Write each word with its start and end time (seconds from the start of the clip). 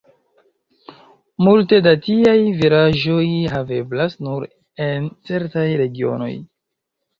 Multe 1.47 1.79
da 1.87 1.93
tiaj 2.05 2.33
variaĵoj 2.63 3.27
haveblas 3.53 4.19
nur 4.29 4.49
en 4.89 5.09
certaj 5.31 5.69
regionoj. 5.87 6.35